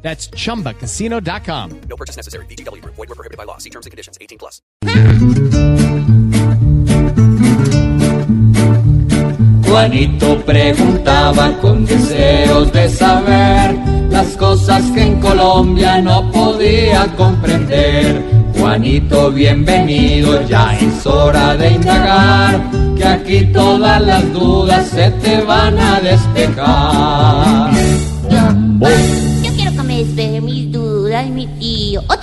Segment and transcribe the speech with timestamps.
[0.00, 1.80] That's chumbacasino.com.
[1.88, 2.46] No purchase necessary.
[2.46, 2.82] BGW.
[2.84, 3.58] Void were prohibited by law.
[3.58, 4.16] See terms and conditions.
[4.20, 4.62] 18 plus.
[9.68, 13.76] Juanito preguntaba con deseos de saber
[14.10, 18.22] las cosas que en Colombia no podía comprender.
[18.58, 22.60] Juanito, bienvenido, ya es hora de indagar,
[22.96, 27.77] que aquí todas las dudas se te van a despejar.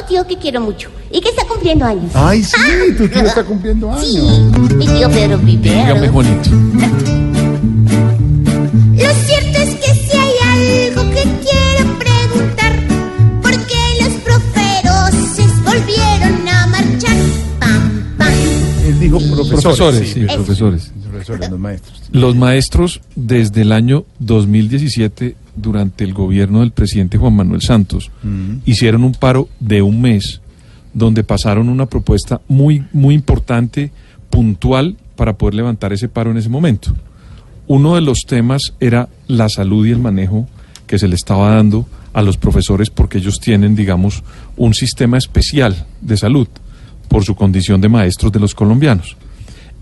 [0.00, 2.10] Otro tío que quiero mucho y que está cumpliendo años.
[2.14, 2.56] Ay, sí,
[2.96, 4.06] tu tío está cumpliendo años.
[4.06, 4.20] Sí,
[4.76, 6.10] mi tío Pedro Vivero.
[6.10, 6.50] Juanito.
[8.94, 12.80] Lo cierto es que si hay algo que quiero preguntar,
[13.42, 17.16] ¿por qué los proferoces volvieron a marchar?
[17.58, 18.32] Pam, pam.
[18.86, 19.62] Él dijo profesores.
[19.62, 20.34] Profesores, sí, Eso.
[20.36, 20.92] profesores.
[21.10, 22.02] Profesores, los maestros.
[22.10, 28.10] Los maestros desde el año 2017, durante el gobierno del presidente Juan Manuel Santos,
[28.64, 30.40] hicieron un paro de un mes
[30.92, 33.92] donde pasaron una propuesta muy, muy importante,
[34.28, 36.94] puntual, para poder levantar ese paro en ese momento.
[37.66, 40.48] Uno de los temas era la salud y el manejo
[40.86, 44.24] que se le estaba dando a los profesores porque ellos tienen, digamos,
[44.56, 46.48] un sistema especial de salud
[47.08, 49.16] por su condición de maestros de los colombianos.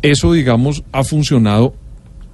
[0.02, 1.74] Eso, digamos, ha funcionado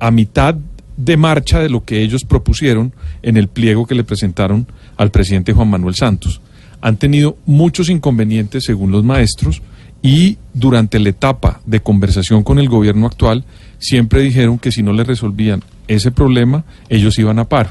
[0.00, 0.56] a mitad
[0.96, 2.92] de marcha de lo que ellos propusieron
[3.22, 6.40] en el pliego que le presentaron al presidente Juan Manuel Santos.
[6.80, 9.62] Han tenido muchos inconvenientes según los maestros
[10.02, 13.44] y durante la etapa de conversación con el gobierno actual
[13.78, 17.70] siempre dijeron que si no le resolvían ese problema ellos iban a paro.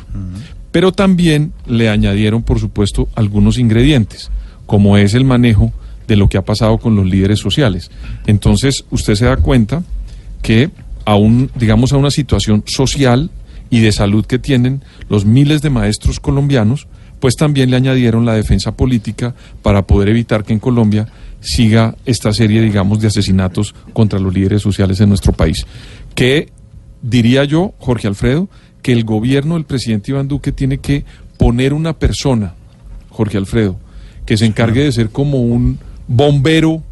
[0.72, 4.32] Pero también le añadieron, por supuesto, algunos ingredientes,
[4.66, 5.72] como es el manejo
[6.08, 7.92] de lo que ha pasado con los líderes sociales.
[8.26, 9.84] Entonces, usted se da cuenta
[10.42, 10.72] que
[11.06, 13.30] a un, digamos, a una situación social
[13.70, 16.88] y de salud que tienen los miles de maestros colombianos,
[17.20, 21.08] pues también le añadieron la defensa política para poder evitar que en Colombia
[21.40, 25.66] siga esta serie, digamos, de asesinatos contra los líderes sociales en nuestro país.
[26.16, 26.50] Que
[27.02, 28.50] diría yo, Jorge Alfredo,
[28.82, 31.06] que el gobierno del presidente Iván Duque tiene que
[31.38, 32.56] poner una persona,
[33.10, 33.80] Jorge Alfredo,
[34.26, 36.84] que se encargue de ser como un bombero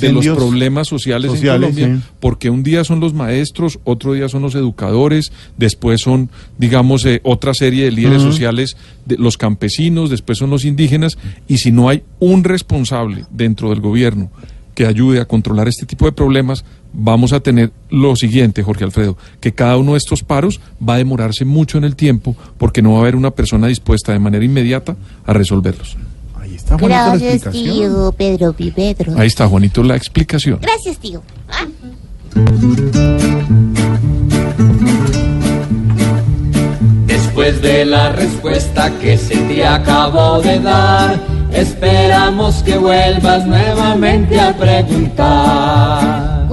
[0.00, 2.14] de los problemas sociales, sociales, en Colombia, sí.
[2.20, 7.20] porque un día son los maestros, otro día son los educadores, después son, digamos, eh,
[7.24, 11.88] otra serie de líderes sociales, de los campesinos, después son los indígenas, y si no
[11.88, 14.30] hay un responsable dentro del gobierno
[14.74, 19.16] que ayude a controlar este tipo de problemas, vamos a tener lo siguiente, Jorge Alfredo,
[19.40, 22.92] que cada uno de estos paros va a demorarse mucho en el tiempo porque no
[22.92, 25.96] va a haber una persona dispuesta de manera inmediata a resolverlos.
[26.54, 27.74] Ahí está Juanito la Gracias, explicación.
[27.74, 28.54] tío Pedro.
[29.18, 30.58] Ahí está, Juanito, la explicación.
[30.62, 31.22] Gracias, tío.
[31.48, 31.66] Ah.
[37.06, 41.20] Después de la respuesta que se te acabó de dar,
[41.52, 46.43] esperamos que vuelvas nuevamente a preguntar.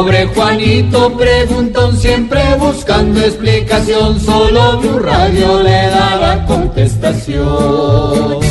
[0.00, 8.49] Pobre Juanito preguntón siempre buscando explicación, solo Blue Radio le dará contestación.